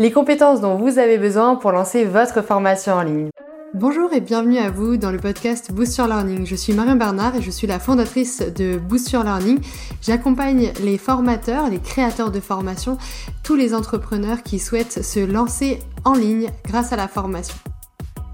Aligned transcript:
les 0.00 0.10
compétences 0.10 0.62
dont 0.62 0.76
vous 0.76 0.98
avez 0.98 1.18
besoin 1.18 1.56
pour 1.56 1.72
lancer 1.72 2.06
votre 2.06 2.42
formation 2.42 2.94
en 2.94 3.02
ligne. 3.02 3.28
Bonjour 3.74 4.10
et 4.14 4.22
bienvenue 4.22 4.56
à 4.56 4.70
vous 4.70 4.96
dans 4.96 5.12
le 5.12 5.18
podcast 5.18 5.70
Boost 5.72 5.98
Your 5.98 6.06
Learning. 6.06 6.46
Je 6.46 6.56
suis 6.56 6.72
Marion 6.72 6.96
Bernard 6.96 7.36
et 7.36 7.42
je 7.42 7.50
suis 7.50 7.66
la 7.66 7.78
fondatrice 7.78 8.40
de 8.40 8.78
Boost 8.78 9.12
Your 9.12 9.24
Learning. 9.24 9.60
J'accompagne 10.00 10.72
les 10.82 10.96
formateurs, 10.96 11.68
les 11.68 11.80
créateurs 11.80 12.30
de 12.30 12.40
formation, 12.40 12.96
tous 13.42 13.56
les 13.56 13.74
entrepreneurs 13.74 14.42
qui 14.42 14.58
souhaitent 14.58 15.04
se 15.04 15.20
lancer 15.20 15.80
en 16.06 16.14
ligne 16.14 16.48
grâce 16.64 16.94
à 16.94 16.96
la 16.96 17.06
formation. 17.06 17.56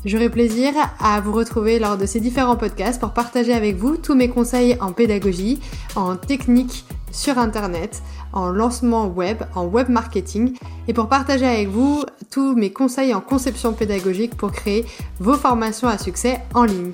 J'aurai 0.04 0.30
plaisir 0.30 0.72
à 1.00 1.20
vous 1.20 1.32
retrouver 1.32 1.80
lors 1.80 1.98
de 1.98 2.06
ces 2.06 2.20
différents 2.20 2.54
podcasts 2.54 3.00
pour 3.00 3.10
partager 3.10 3.52
avec 3.52 3.74
vous 3.74 3.96
tous 3.96 4.14
mes 4.14 4.28
conseils 4.28 4.76
en 4.80 4.92
pédagogie, 4.92 5.58
en 5.96 6.14
technique 6.14 6.84
sur 7.10 7.38
Internet, 7.38 8.02
en 8.32 8.50
lancement 8.50 9.08
web, 9.08 9.42
en 9.56 9.64
web 9.64 9.88
marketing 9.88 10.54
et 10.88 10.92
pour 10.92 11.08
partager 11.08 11.46
avec 11.46 11.68
vous 11.68 12.04
tous 12.30 12.54
mes 12.54 12.72
conseils 12.72 13.14
en 13.14 13.20
conception 13.20 13.72
pédagogique 13.72 14.36
pour 14.36 14.52
créer 14.52 14.84
vos 15.18 15.34
formations 15.34 15.88
à 15.88 15.98
succès 15.98 16.40
en 16.54 16.64
ligne. 16.64 16.92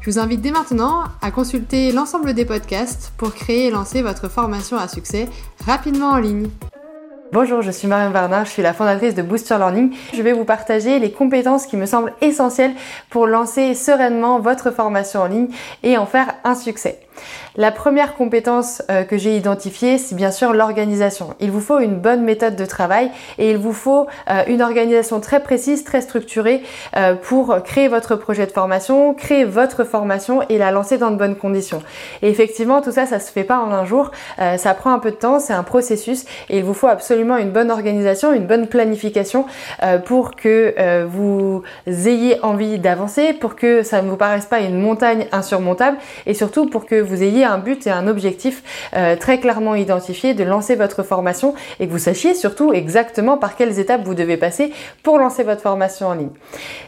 Je 0.00 0.10
vous 0.10 0.18
invite 0.18 0.40
dès 0.40 0.50
maintenant 0.50 1.04
à 1.20 1.30
consulter 1.30 1.92
l'ensemble 1.92 2.32
des 2.34 2.44
podcasts 2.44 3.12
pour 3.16 3.34
créer 3.34 3.66
et 3.66 3.70
lancer 3.70 4.02
votre 4.02 4.28
formation 4.28 4.76
à 4.76 4.88
succès 4.88 5.28
rapidement 5.66 6.10
en 6.10 6.18
ligne. 6.18 6.48
Bonjour, 7.30 7.60
je 7.60 7.70
suis 7.70 7.86
Marion 7.86 8.10
Bernard, 8.10 8.46
je 8.46 8.52
suis 8.52 8.62
la 8.62 8.72
fondatrice 8.72 9.14
de 9.14 9.20
Booster 9.20 9.58
Learning. 9.58 9.94
Je 10.14 10.22
vais 10.22 10.32
vous 10.32 10.46
partager 10.46 10.98
les 10.98 11.12
compétences 11.12 11.66
qui 11.66 11.76
me 11.76 11.84
semblent 11.84 12.14
essentielles 12.22 12.72
pour 13.10 13.26
lancer 13.26 13.74
sereinement 13.74 14.40
votre 14.40 14.70
formation 14.70 15.20
en 15.20 15.26
ligne 15.26 15.48
et 15.82 15.98
en 15.98 16.06
faire 16.06 16.36
un 16.44 16.54
succès. 16.54 17.00
La 17.56 17.72
première 17.72 18.14
compétence 18.14 18.82
euh, 18.88 19.02
que 19.02 19.18
j'ai 19.18 19.36
identifiée, 19.36 19.98
c'est 19.98 20.14
bien 20.14 20.30
sûr 20.30 20.52
l'organisation. 20.52 21.34
Il 21.40 21.50
vous 21.50 21.60
faut 21.60 21.80
une 21.80 21.96
bonne 21.96 22.22
méthode 22.22 22.56
de 22.56 22.64
travail 22.64 23.10
et 23.36 23.50
il 23.50 23.58
vous 23.58 23.72
faut 23.72 24.06
euh, 24.30 24.44
une 24.46 24.62
organisation 24.62 25.20
très 25.20 25.42
précise, 25.42 25.82
très 25.82 26.00
structurée 26.00 26.62
euh, 26.96 27.14
pour 27.14 27.60
créer 27.64 27.88
votre 27.88 28.14
projet 28.14 28.46
de 28.46 28.52
formation, 28.52 29.12
créer 29.12 29.44
votre 29.44 29.82
formation 29.82 30.42
et 30.48 30.56
la 30.56 30.70
lancer 30.70 30.98
dans 30.98 31.10
de 31.10 31.16
bonnes 31.16 31.36
conditions. 31.36 31.82
Et 32.22 32.30
effectivement, 32.30 32.80
tout 32.80 32.92
ça, 32.92 33.06
ça 33.06 33.18
se 33.18 33.32
fait 33.32 33.44
pas 33.44 33.58
en 33.58 33.72
un 33.72 33.84
jour. 33.84 34.12
ça 34.56 34.74
prend 34.74 34.92
un 34.92 34.98
peu 34.98 35.10
de 35.10 35.16
temps, 35.16 35.40
c'est 35.40 35.52
un 35.52 35.62
processus 35.62 36.24
et 36.48 36.58
il 36.58 36.64
vous 36.64 36.74
faut 36.74 36.86
absolument 36.86 37.17
une 37.18 37.50
bonne 37.50 37.70
organisation, 37.70 38.32
une 38.32 38.46
bonne 38.46 38.66
planification 38.66 39.46
pour 40.04 40.36
que 40.36 41.04
vous 41.06 41.62
ayez 41.86 42.38
envie 42.42 42.78
d'avancer, 42.78 43.32
pour 43.32 43.56
que 43.56 43.82
ça 43.82 44.02
ne 44.02 44.08
vous 44.08 44.16
paraisse 44.16 44.46
pas 44.46 44.60
une 44.60 44.80
montagne 44.80 45.26
insurmontable 45.32 45.98
et 46.26 46.34
surtout 46.34 46.66
pour 46.66 46.86
que 46.86 47.00
vous 47.00 47.22
ayez 47.22 47.44
un 47.44 47.58
but 47.58 47.86
et 47.86 47.90
un 47.90 48.06
objectif 48.06 48.62
euh, 48.94 49.16
très 49.16 49.38
clairement 49.40 49.74
identifié 49.74 50.34
de 50.34 50.44
lancer 50.44 50.74
votre 50.74 51.02
formation 51.02 51.54
et 51.80 51.86
que 51.86 51.92
vous 51.92 51.98
sachiez 51.98 52.34
surtout 52.34 52.72
exactement 52.72 53.36
par 53.36 53.56
quelles 53.56 53.78
étapes 53.78 54.02
vous 54.04 54.14
devez 54.14 54.36
passer 54.36 54.72
pour 55.02 55.18
lancer 55.18 55.42
votre 55.42 55.62
formation 55.62 56.08
en 56.08 56.14
ligne. 56.14 56.30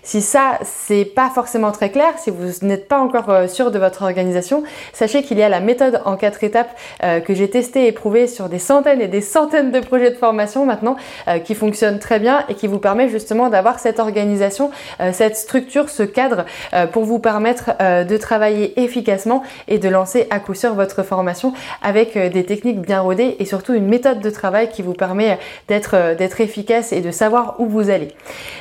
Si 0.03 0.21
ça, 0.21 0.59
c'est 0.63 1.05
pas 1.05 1.31
forcément 1.31 1.73
très 1.73 1.91
clair, 1.91 2.13
si 2.19 2.31
vous 2.31 2.67
n'êtes 2.67 2.89
pas 2.89 2.99
encore 2.99 3.31
euh, 3.31 3.49
sûr 3.49 3.71
de 3.71 3.79
votre 3.79 4.03
organisation, 4.03 4.63
sachez 4.93 5.23
qu'il 5.23 5.39
y 5.39 5.43
a 5.43 5.49
la 5.49 5.61
méthode 5.61 6.03
en 6.05 6.17
quatre 6.17 6.45
étapes 6.45 6.77
euh, 7.03 7.21
que 7.21 7.35
j'ai 7.35 7.49
testée 7.49 7.85
et 7.85 7.89
éprouvée 7.89 8.27
sur 8.27 8.49
des 8.49 8.59
centaines 8.59 9.01
et 9.01 9.09
des 9.09 9.21
centaines 9.21 9.71
de 9.71 9.81
projets 9.81 10.11
de 10.11 10.17
formation 10.21 10.67
maintenant 10.67 10.97
qui 11.45 11.55
fonctionne 11.55 11.99
très 11.99 12.19
bien 12.19 12.45
et 12.49 12.55
qui 12.55 12.67
vous 12.67 12.79
permet 12.79 13.09
justement 13.09 13.49
d'avoir 13.49 13.79
cette 13.79 13.99
organisation, 13.99 14.71
cette 15.13 15.37
structure, 15.37 15.89
ce 15.89 16.03
cadre 16.03 16.45
pour 16.93 17.05
vous 17.05 17.19
permettre 17.19 17.73
de 17.81 18.17
travailler 18.17 18.81
efficacement 18.81 19.43
et 19.69 19.79
de 19.79 19.89
lancer 19.89 20.27
à 20.31 20.39
coup 20.39 20.55
sûr 20.55 20.75
votre 20.75 21.03
formation 21.03 21.53
avec 21.83 22.17
euh, 22.17 22.29
des 22.29 22.45
techniques 22.45 22.81
bien 22.81 23.01
rodées 23.01 23.37
et 23.39 23.45
surtout 23.45 23.75
une 23.75 23.87
méthode 23.87 24.21
de 24.21 24.31
travail 24.31 24.69
qui 24.69 24.83
vous 24.83 24.93
permet 24.93 25.39
d'être 25.69 25.95
euh, 25.95 26.15
d'être 26.15 26.41
efficace 26.41 26.93
et 26.93 27.01
de 27.01 27.11
savoir 27.11 27.57
où 27.59 27.67
vous 27.67 27.91
allez. 27.91 28.09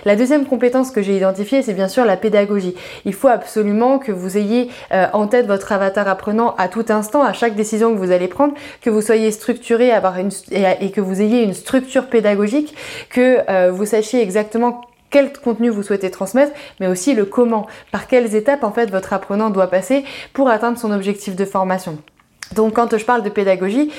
La 0.05 0.15
deuxième 0.15 0.45
compétence 0.45 0.91
que 0.91 1.01
j'ai 1.01 1.17
identifiée, 1.17 1.61
c'est 1.61 1.73
bien 1.73 1.87
sûr 1.87 2.05
la 2.05 2.17
pédagogie. 2.17 2.75
Il 3.05 3.13
faut 3.13 3.27
absolument 3.27 3.99
que 3.99 4.11
vous 4.11 4.37
ayez 4.37 4.69
euh, 4.91 5.07
en 5.13 5.27
tête 5.27 5.47
votre 5.47 5.71
avatar 5.71 6.07
apprenant 6.07 6.55
à 6.57 6.67
tout 6.67 6.85
instant, 6.89 7.23
à 7.23 7.33
chaque 7.33 7.55
décision 7.55 7.93
que 7.93 7.97
vous 7.97 8.11
allez 8.11 8.27
prendre, 8.27 8.53
que 8.81 8.89
vous 8.89 9.01
soyez 9.01 9.31
structuré 9.31 9.91
avoir 9.91 10.17
une, 10.17 10.29
et, 10.51 10.91
que 10.91 11.01
vous 11.01 11.21
ayez 11.21 11.43
une 11.43 11.48
structure 11.53 12.07
pédagogique, 12.07 12.75
que 13.09 13.69
vous 13.69 13.85
sachiez 13.85 14.21
exactement 14.21 14.81
quel 15.09 15.33
contenu 15.33 15.69
vous 15.69 15.83
souhaitez 15.83 16.11
transmettre, 16.11 16.51
mais 16.79 16.87
aussi 16.87 17.13
le 17.13 17.25
comment, 17.25 17.67
par 17.91 18.07
quelles 18.07 18.35
étapes 18.35 18.63
en 18.63 18.71
fait 18.71 18.91
votre 18.91 19.13
apprenant 19.13 19.49
doit 19.49 19.67
passer 19.67 20.03
pour 20.33 20.49
atteindre 20.49 20.77
son 20.77 20.91
objectif 20.91 21.35
de 21.35 21.45
formation. 21.45 21.97
Donc 22.55 22.73
quand 22.73 22.97
je 22.97 23.05
parle 23.05 23.23
de 23.23 23.29
pédagogie, 23.29 23.91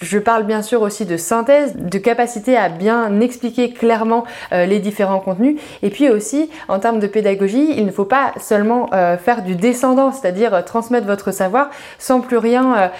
je 0.00 0.18
parle 0.18 0.44
bien 0.44 0.62
sûr 0.62 0.82
aussi 0.82 1.04
de 1.04 1.16
synthèse, 1.16 1.76
de 1.76 1.98
capacité 1.98 2.56
à 2.56 2.68
bien 2.68 3.20
expliquer 3.20 3.70
clairement 3.70 4.24
euh, 4.52 4.66
les 4.66 4.78
différents 4.78 5.20
contenus. 5.20 5.60
Et 5.82 5.90
puis 5.90 6.08
aussi, 6.08 6.50
en 6.68 6.78
termes 6.78 7.00
de 7.00 7.06
pédagogie, 7.06 7.74
il 7.76 7.84
ne 7.84 7.90
faut 7.90 8.04
pas 8.04 8.32
seulement 8.40 8.88
euh, 8.92 9.18
faire 9.18 9.42
du 9.42 9.56
descendant, 9.56 10.12
c'est-à-dire 10.12 10.54
euh, 10.54 10.62
transmettre 10.62 11.06
votre 11.06 11.32
savoir 11.32 11.70
sans 11.98 12.20
plus 12.20 12.38
rien, 12.38 12.90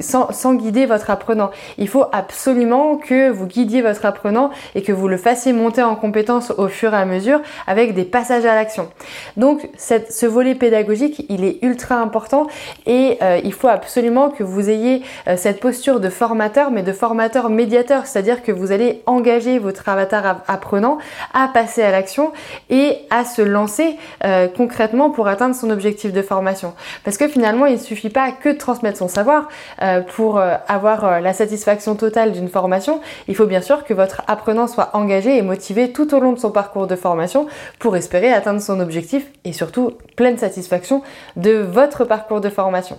sans, 0.00 0.54
guider 0.54 0.86
votre 0.86 1.10
apprenant. 1.10 1.50
Il 1.78 1.88
faut 1.88 2.04
absolument 2.12 2.96
que 2.96 3.30
vous 3.30 3.46
guidiez 3.46 3.82
votre 3.82 4.04
apprenant 4.04 4.50
et 4.74 4.82
que 4.82 4.92
vous 4.92 5.08
le 5.08 5.16
fassiez 5.16 5.52
monter 5.52 5.82
en 5.82 5.96
compétence 5.96 6.52
au 6.56 6.68
fur 6.68 6.92
et 6.94 6.96
à 6.96 7.04
mesure 7.04 7.40
avec 7.66 7.94
des 7.94 8.04
passages 8.04 8.44
à 8.44 8.54
l'action. 8.54 8.88
Donc 9.36 9.68
ce 9.78 10.26
volet 10.26 10.54
pédagogique, 10.54 11.26
il 11.28 11.44
est 11.44 11.58
ultra 11.62 11.96
important 11.96 12.46
et 12.86 13.18
il 13.44 13.52
faut 13.52 13.68
absolument 13.68 14.25
que 14.30 14.42
vous 14.42 14.70
ayez 14.70 15.02
euh, 15.28 15.36
cette 15.36 15.60
posture 15.60 16.00
de 16.00 16.08
formateur, 16.08 16.70
mais 16.70 16.82
de 16.82 16.92
formateur 16.92 17.50
médiateur, 17.50 18.06
c'est-à-dire 18.06 18.42
que 18.42 18.52
vous 18.52 18.72
allez 18.72 19.02
engager 19.06 19.58
votre 19.58 19.88
avatar 19.88 20.42
apprenant 20.48 20.98
à 21.34 21.48
passer 21.48 21.82
à 21.82 21.90
l'action 21.90 22.32
et 22.70 22.98
à 23.10 23.24
se 23.24 23.42
lancer 23.42 23.96
euh, 24.24 24.48
concrètement 24.48 25.10
pour 25.10 25.28
atteindre 25.28 25.54
son 25.54 25.70
objectif 25.70 26.12
de 26.12 26.22
formation. 26.22 26.74
Parce 27.04 27.16
que 27.16 27.28
finalement, 27.28 27.66
il 27.66 27.74
ne 27.74 27.78
suffit 27.78 28.10
pas 28.10 28.32
que 28.32 28.50
de 28.50 28.58
transmettre 28.58 28.98
son 28.98 29.08
savoir 29.08 29.48
euh, 29.82 30.00
pour 30.00 30.40
avoir 30.68 31.20
la 31.20 31.32
satisfaction 31.32 31.94
totale 31.94 32.32
d'une 32.32 32.48
formation. 32.48 33.00
Il 33.28 33.34
faut 33.34 33.46
bien 33.46 33.60
sûr 33.60 33.84
que 33.84 33.94
votre 33.94 34.22
apprenant 34.26 34.66
soit 34.66 34.90
engagé 34.94 35.36
et 35.36 35.42
motivé 35.42 35.92
tout 35.92 36.14
au 36.14 36.20
long 36.20 36.32
de 36.32 36.38
son 36.38 36.50
parcours 36.50 36.86
de 36.86 36.96
formation 36.96 37.46
pour 37.78 37.96
espérer 37.96 38.32
atteindre 38.32 38.60
son 38.60 38.80
objectif 38.80 39.26
et 39.44 39.52
surtout 39.52 39.92
pleine 40.16 40.38
satisfaction 40.38 41.02
de 41.36 41.52
votre 41.58 42.04
parcours 42.04 42.40
de 42.40 42.50
formation. 42.50 42.98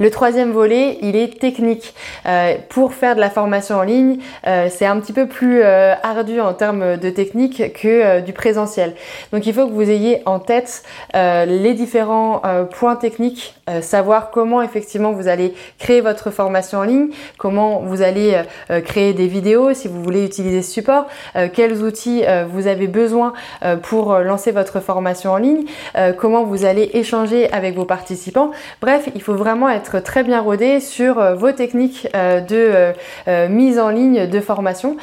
Le 0.00 0.10
troisième 0.10 0.50
volet, 0.50 0.98
il 1.02 1.14
est 1.14 1.38
technique. 1.38 1.94
Euh, 2.26 2.54
pour 2.68 2.94
faire 2.94 3.14
de 3.14 3.20
la 3.20 3.30
formation 3.30 3.76
en 3.76 3.82
ligne, 3.82 4.18
euh, 4.46 4.68
c'est 4.68 4.86
un 4.86 4.98
petit 4.98 5.12
peu 5.12 5.28
plus 5.28 5.62
euh, 5.62 5.94
ardu 6.02 6.40
en 6.40 6.52
termes 6.52 6.96
de 6.96 7.10
technique 7.10 7.72
que 7.74 8.20
du 8.20 8.32
présentiel. 8.32 8.94
Donc 9.32 9.46
il 9.46 9.54
faut 9.54 9.66
que 9.66 9.72
vous 9.72 9.88
ayez 9.88 10.22
en 10.26 10.38
tête 10.38 10.82
les 11.14 11.74
différents 11.74 12.42
points 12.70 12.96
techniques, 12.96 13.54
savoir 13.80 14.30
comment 14.30 14.62
effectivement 14.62 15.12
vous 15.12 15.28
allez 15.28 15.54
créer 15.78 16.00
votre 16.00 16.30
formation 16.30 16.78
en 16.78 16.82
ligne, 16.82 17.08
comment 17.38 17.80
vous 17.80 18.02
allez 18.02 18.42
créer 18.84 19.12
des 19.12 19.26
vidéos 19.26 19.74
si 19.74 19.88
vous 19.88 20.02
voulez 20.02 20.24
utiliser 20.24 20.62
ce 20.62 20.72
support, 20.72 21.06
quels 21.52 21.82
outils 21.82 22.24
vous 22.48 22.66
avez 22.66 22.86
besoin 22.86 23.32
pour 23.82 24.18
lancer 24.18 24.50
votre 24.50 24.80
formation 24.80 25.32
en 25.32 25.38
ligne, 25.38 25.64
comment 26.18 26.44
vous 26.44 26.64
allez 26.64 26.90
échanger 26.94 27.50
avec 27.52 27.74
vos 27.74 27.84
participants. 27.84 28.50
Bref, 28.80 29.08
il 29.14 29.22
faut 29.22 29.34
vraiment 29.34 29.68
être 29.68 29.83
très 29.90 30.22
bien 30.22 30.40
rodé 30.40 30.80
sur 30.80 31.18
euh, 31.18 31.34
vos 31.34 31.52
techniques 31.52 32.08
euh, 32.14 32.40
de 32.40 32.94
euh, 33.28 33.48
mise 33.48 33.78
en 33.78 33.88
ligne 33.88 34.26
de 34.26 34.40
formation, 34.40 34.96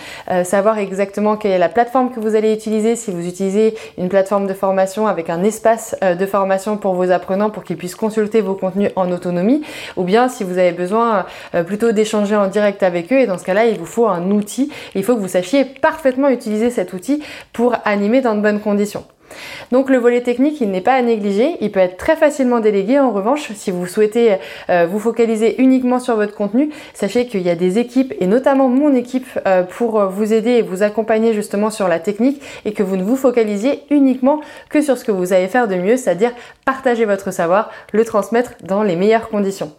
savoir 0.43 0.77
exactement 0.77 1.37
quelle 1.37 1.51
est 1.51 1.57
la 1.57 1.69
plateforme 1.69 2.11
que 2.11 2.19
vous 2.19 2.35
allez 2.35 2.53
utiliser, 2.53 2.95
si 2.95 3.11
vous 3.11 3.27
utilisez 3.27 3.75
une 3.97 4.09
plateforme 4.09 4.47
de 4.47 4.53
formation 4.53 5.07
avec 5.07 5.29
un 5.29 5.43
espace 5.43 5.95
de 6.01 6.25
formation 6.25 6.77
pour 6.77 6.93
vos 6.93 7.11
apprenants 7.11 7.49
pour 7.49 7.63
qu'ils 7.63 7.77
puissent 7.77 7.95
consulter 7.95 8.41
vos 8.41 8.53
contenus 8.53 8.91
en 8.95 9.11
autonomie, 9.11 9.61
ou 9.97 10.03
bien 10.03 10.29
si 10.29 10.43
vous 10.43 10.57
avez 10.57 10.71
besoin 10.71 11.25
plutôt 11.65 11.91
d'échanger 11.91 12.35
en 12.35 12.47
direct 12.47 12.83
avec 12.83 13.11
eux, 13.11 13.19
et 13.19 13.27
dans 13.27 13.37
ce 13.37 13.43
cas-là, 13.43 13.65
il 13.65 13.77
vous 13.77 13.85
faut 13.85 14.07
un 14.07 14.31
outil, 14.31 14.71
il 14.95 15.03
faut 15.03 15.15
que 15.15 15.21
vous 15.21 15.27
sachiez 15.27 15.65
parfaitement 15.65 16.29
utiliser 16.29 16.69
cet 16.69 16.93
outil 16.93 17.21
pour 17.53 17.75
animer 17.85 18.21
dans 18.21 18.35
de 18.35 18.41
bonnes 18.41 18.61
conditions. 18.61 19.05
Donc 19.71 19.89
le 19.89 19.97
volet 19.97 20.21
technique, 20.21 20.61
il 20.61 20.69
n'est 20.71 20.81
pas 20.81 20.93
à 20.93 21.01
négliger, 21.01 21.57
il 21.61 21.71
peut 21.71 21.79
être 21.79 21.97
très 21.97 22.15
facilement 22.15 22.59
délégué. 22.59 22.99
En 22.99 23.11
revanche, 23.11 23.51
si 23.53 23.71
vous 23.71 23.85
souhaitez 23.85 24.37
euh, 24.69 24.87
vous 24.89 24.99
focaliser 24.99 25.61
uniquement 25.61 25.99
sur 25.99 26.15
votre 26.15 26.35
contenu, 26.35 26.69
sachez 26.93 27.25
qu'il 27.25 27.41
y 27.41 27.49
a 27.49 27.55
des 27.55 27.79
équipes, 27.79 28.13
et 28.19 28.27
notamment 28.27 28.67
mon 28.67 28.93
équipe, 28.93 29.27
euh, 29.47 29.63
pour 29.63 30.05
vous 30.05 30.33
aider 30.33 30.51
et 30.51 30.61
vous 30.61 30.83
accompagner 30.83 31.33
justement 31.33 31.69
sur 31.69 31.87
la 31.87 31.99
technique, 31.99 32.41
et 32.65 32.73
que 32.73 32.83
vous 32.83 32.97
ne 32.97 33.03
vous 33.03 33.15
focalisiez 33.15 33.83
uniquement 33.89 34.41
que 34.69 34.81
sur 34.81 34.97
ce 34.97 35.05
que 35.05 35.11
vous 35.11 35.27
savez 35.27 35.47
faire 35.47 35.67
de 35.67 35.75
mieux, 35.75 35.97
c'est-à-dire 35.97 36.31
partager 36.65 37.05
votre 37.05 37.31
savoir, 37.31 37.69
le 37.91 38.05
transmettre 38.05 38.53
dans 38.63 38.83
les 38.83 38.95
meilleures 38.95 39.29
conditions. 39.29 39.73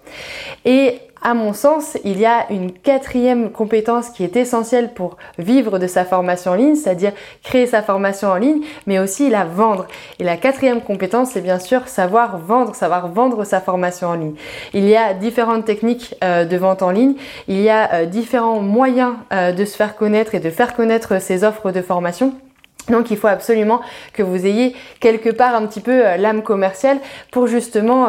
Et 0.65 0.99
À 1.25 1.35
mon 1.35 1.53
sens, 1.53 1.97
il 2.03 2.19
y 2.19 2.27
a 2.27 2.51
une 2.51 2.73
quatrième 2.73 3.53
compétence 3.53 4.11
qui 4.11 4.25
est 4.25 4.35
essentielle 4.35 4.93
pour 4.93 5.17
vivre 5.39 5.79
de 5.79 5.87
sa 5.87 6.05
formation 6.05 6.51
en 6.51 6.55
ligne, 6.57 6.75
c'est-à-dire 6.75 7.13
créer 7.45 7.67
sa 7.67 7.81
formation 7.81 8.29
en 8.29 8.35
ligne, 8.35 8.63
mais 8.89 8.99
aussi 8.99 9.31
la 9.31 9.45
vendre. 9.45 9.87
Et 10.19 10.25
la 10.25 10.37
quatrième 10.37 10.81
compétence, 10.81 11.31
c'est 11.31 11.41
bien 11.41 11.61
sûr 11.61 11.87
savoir 11.87 12.39
vendre, 12.39 12.75
savoir 12.75 13.07
vendre 13.07 13.45
sa 13.45 13.61
formation 13.61 14.09
en 14.09 14.15
ligne. 14.15 14.35
Il 14.75 14.89
y 14.89 14.97
a 14.97 15.15
différentes 15.15 15.65
techniques 15.65 16.17
euh, 16.25 16.45
de 16.45 16.57
vente 16.57 16.83
en 16.83 16.91
ligne, 16.91 17.15
il 17.47 17.61
y 17.61 17.71
a 17.71 17.93
euh, 17.95 18.07
différents 18.07 18.61
moyens 18.61 19.15
euh, 19.33 19.53
de 19.53 19.65
se 19.65 19.77
faire 19.77 19.95
connaître 19.95 20.35
et 20.35 20.41
de 20.41 20.51
faire 20.51 20.75
connaître 20.75 21.21
ses 21.21 21.45
offres 21.45 21.71
de 21.71 21.83
formation. 21.83 22.35
Donc 22.89 23.13
il 23.13 23.17
faut 23.17 23.29
absolument 23.29 23.81
que 24.13 24.25
vous 24.25 24.45
ayez 24.45 24.75
quelque 24.99 25.31
part 25.31 25.55
un 25.55 25.67
petit 25.67 25.81
peu 25.81 26.17
l'âme 26.19 26.43
commerciale 26.43 26.99
pour 27.31 27.47
justement 27.47 28.09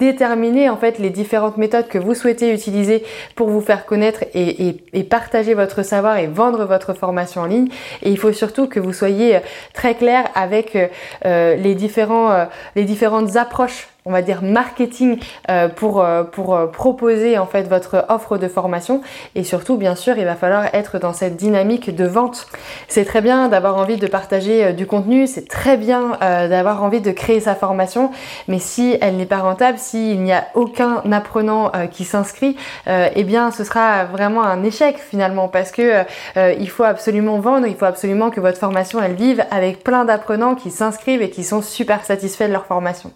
déterminer 0.00 0.68
en 0.70 0.76
fait 0.76 0.98
les 0.98 1.10
différentes 1.10 1.58
méthodes 1.58 1.86
que 1.86 1.98
vous 1.98 2.14
souhaitez 2.14 2.52
utiliser 2.52 3.04
pour 3.36 3.48
vous 3.50 3.60
faire 3.60 3.86
connaître 3.86 4.24
et, 4.34 4.74
partager 5.08 5.54
votre 5.54 5.82
savoir 5.82 6.16
et 6.16 6.26
vendre 6.26 6.64
votre 6.64 6.94
formation 6.94 7.42
en 7.42 7.46
ligne. 7.46 7.68
Et 8.02 8.10
il 8.10 8.18
faut 8.18 8.32
surtout 8.32 8.66
que 8.66 8.80
vous 8.80 8.92
soyez 8.92 9.36
euh, 9.36 9.40
très 9.74 9.94
clair 9.94 10.24
avec 10.34 10.74
euh, 10.74 10.86
euh, 11.26 11.56
les, 11.56 11.74
différents, 11.74 12.46
les 12.74 12.84
différentes 12.84 13.36
approches 13.36 13.88
on 14.04 14.12
va 14.12 14.22
dire 14.22 14.42
marketing 14.42 15.18
euh, 15.48 15.68
pour, 15.68 16.02
euh, 16.02 16.24
euh, 16.38 16.66
proposer 16.66 17.38
en 17.38 17.46
fait 17.46 17.62
votre 17.62 18.06
offre 18.08 18.38
de 18.38 18.48
formation. 18.48 19.02
Et 19.34 19.44
surtout 19.44 19.76
bien 19.76 19.94
sûr 19.94 20.18
il 20.18 20.24
va 20.24 20.34
falloir 20.34 20.74
être 20.74 20.98
dans 20.98 21.12
cette 21.12 21.36
dynamique 21.36 21.94
de 21.94 22.04
vente. 22.04 22.46
C'est 22.88 23.04
très 23.04 23.20
bien 23.20 23.48
d'avoir 23.48 23.76
envie 23.76 23.96
de 23.96 24.06
partager 24.06 24.72
du 24.72 24.86
contenu, 24.86 25.26
c'est 25.26 25.48
très 25.48 25.76
bien 25.76 26.18
d'avoir 26.20 26.82
envie 26.82 27.00
de 27.00 27.10
créer 27.10 27.40
sa 27.40 27.54
formation, 27.54 28.10
mais 28.48 28.58
si 28.58 28.96
elle 29.00 29.16
n'est 29.16 29.26
pas 29.26 29.38
rentable, 29.38 29.78
s'il 29.78 30.20
n'y 30.22 30.32
a 30.32 30.46
aucun 30.54 31.02
apprenant 31.12 31.70
qui 31.90 32.04
s'inscrit, 32.04 32.56
eh 32.86 33.24
bien 33.24 33.50
ce 33.50 33.64
sera 33.64 34.04
vraiment 34.04 34.42
un 34.42 34.62
échec 34.64 34.98
finalement. 34.98 35.48
Parce 35.48 35.70
que 35.70 36.04
il 36.36 36.68
faut 36.68 36.84
absolument 36.84 37.38
vendre, 37.38 37.66
il 37.66 37.76
faut 37.76 37.84
absolument 37.84 38.30
que 38.30 38.40
votre 38.40 38.58
formation 38.58 39.02
elle 39.02 39.14
vive 39.14 39.44
avec 39.50 39.82
plein 39.82 40.04
d'apprenants 40.04 40.54
qui 40.54 40.70
s'inscrivent 40.70 41.22
et 41.22 41.30
qui 41.30 41.44
sont 41.44 41.62
super 41.62 42.04
satisfaits 42.04 42.48
de 42.48 42.52
leur 42.52 42.66
formation. 42.66 43.12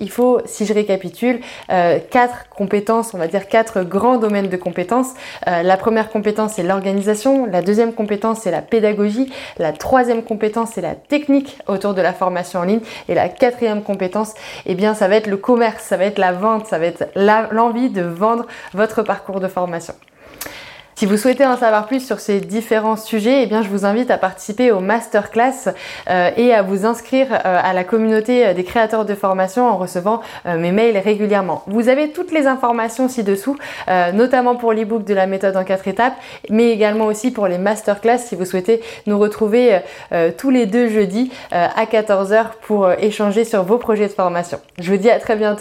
Il 0.00 0.10
faut, 0.10 0.40
si 0.44 0.66
je 0.66 0.74
récapitule, 0.74 1.40
euh, 1.70 1.98
quatre 2.10 2.48
compétences, 2.50 3.14
on 3.14 3.18
va 3.18 3.26
dire 3.26 3.48
quatre 3.48 3.82
grands 3.82 4.18
domaines 4.18 4.48
de 4.48 4.56
compétences. 4.56 5.14
Euh, 5.46 5.62
la 5.62 5.76
première 5.76 6.10
compétence 6.10 6.54
c'est 6.54 6.62
l'organisation, 6.62 7.46
la 7.46 7.62
deuxième 7.62 7.92
compétence 7.92 8.40
c'est 8.40 8.50
la 8.50 8.62
pédagogie, 8.62 9.32
la 9.58 9.72
troisième 9.72 10.22
compétence 10.22 10.70
c'est 10.74 10.80
la 10.80 10.94
technique 10.94 11.58
autour 11.66 11.94
de 11.94 12.02
la 12.02 12.12
formation 12.12 12.60
en 12.60 12.64
ligne 12.64 12.80
et 13.08 13.14
la 13.14 13.28
quatrième 13.28 13.82
compétence, 13.82 14.34
eh 14.66 14.74
bien 14.74 14.94
ça 14.94 15.08
va 15.08 15.16
être 15.16 15.26
le 15.26 15.36
commerce, 15.36 15.82
ça 15.82 15.96
va 15.96 16.04
être 16.04 16.18
la 16.18 16.32
vente, 16.32 16.66
ça 16.66 16.78
va 16.78 16.86
être 16.86 17.04
l'envie 17.14 17.90
de 17.90 18.02
vendre 18.02 18.46
votre 18.74 19.02
parcours 19.02 19.40
de 19.40 19.48
formation. 19.48 19.94
Si 20.94 21.06
vous 21.06 21.16
souhaitez 21.16 21.46
en 21.46 21.56
savoir 21.56 21.86
plus 21.86 22.04
sur 22.04 22.20
ces 22.20 22.38
différents 22.40 22.96
sujets, 22.96 23.42
eh 23.42 23.46
bien 23.46 23.62
je 23.62 23.68
vous 23.68 23.86
invite 23.86 24.10
à 24.10 24.18
participer 24.18 24.70
au 24.70 24.80
masterclass 24.80 25.70
euh, 26.08 26.30
et 26.36 26.52
à 26.52 26.62
vous 26.62 26.84
inscrire 26.84 27.28
euh, 27.32 27.60
à 27.62 27.72
la 27.72 27.82
communauté 27.82 28.46
euh, 28.46 28.54
des 28.54 28.62
créateurs 28.62 29.06
de 29.06 29.14
formation 29.14 29.66
en 29.66 29.78
recevant 29.78 30.20
mes 30.44 30.70
mails 30.70 30.98
régulièrement. 30.98 31.62
Vous 31.66 31.88
avez 31.88 32.10
toutes 32.10 32.30
les 32.30 32.46
informations 32.46 33.08
ci-dessous, 33.08 33.56
notamment 34.12 34.56
pour 34.56 34.72
l'ebook 34.72 35.04
de 35.04 35.14
la 35.14 35.26
méthode 35.26 35.56
en 35.56 35.64
quatre 35.64 35.88
étapes, 35.88 36.14
mais 36.50 36.70
également 36.70 37.06
aussi 37.06 37.30
pour 37.30 37.46
les 37.46 37.58
masterclass 37.58 38.18
si 38.18 38.34
vous 38.34 38.44
souhaitez 38.44 38.82
nous 39.06 39.18
retrouver 39.18 39.80
tous 40.36 40.50
les 40.50 40.66
deux 40.66 40.88
jeudis 40.88 41.30
à 41.50 41.84
14h 41.84 42.46
pour 42.62 42.90
échanger 42.92 43.44
sur 43.44 43.62
vos 43.62 43.78
projets 43.78 44.08
de 44.08 44.12
formation. 44.12 44.60
Je 44.78 44.90
vous 44.90 44.98
dis 44.98 45.10
à 45.10 45.18
très 45.18 45.36
bientôt. 45.36 45.60